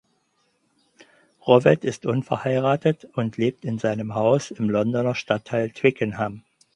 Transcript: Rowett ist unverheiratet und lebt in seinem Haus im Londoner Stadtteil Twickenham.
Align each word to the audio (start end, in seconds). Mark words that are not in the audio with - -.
Rowett 1.45 1.85
ist 1.85 2.07
unverheiratet 2.07 3.05
und 3.13 3.37
lebt 3.37 3.63
in 3.65 3.77
seinem 3.77 4.15
Haus 4.15 4.49
im 4.49 4.67
Londoner 4.67 5.13
Stadtteil 5.13 5.69
Twickenham. 5.69 6.43